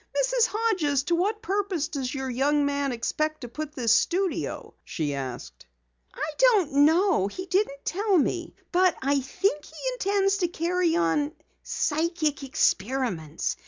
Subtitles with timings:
[0.19, 0.47] "Mrs.
[0.49, 5.67] Hodges, to what purpose does your young man expect to put this studio?" she asked.
[6.11, 7.27] "I don't know.
[7.27, 8.55] He didn't tell me.
[8.71, 13.57] But I think he intends to carry on psychic experiments.